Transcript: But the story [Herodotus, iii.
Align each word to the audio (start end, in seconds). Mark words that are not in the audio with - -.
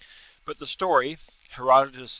But 0.45 0.57
the 0.57 0.65
story 0.65 1.19
[Herodotus, 1.51 1.99
iii. 1.99 2.07